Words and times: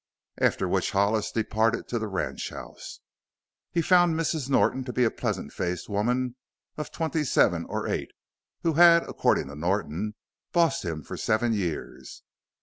After 0.39 0.67
which 0.67 0.89
Hollis 0.93 1.31
departed 1.31 1.87
to 1.89 1.99
the 1.99 2.07
ranchhouse. 2.07 3.01
He 3.69 3.83
found 3.83 4.15
Mrs. 4.19 4.49
Norton 4.49 4.83
to 4.85 4.91
be 4.91 5.03
a 5.03 5.11
pleasant 5.11 5.53
faced 5.53 5.89
woman 5.89 6.37
of 6.75 6.91
twenty 6.91 7.23
seven 7.23 7.65
or 7.65 7.87
eight, 7.87 8.09
who 8.63 8.73
had 8.73 9.03
according 9.03 9.45
to 9.49 9.55
Norton 9.55 10.15
"bossed 10.53 10.83
him 10.83 11.03
for 11.03 11.17
seven 11.17 11.53
years." 11.53 12.23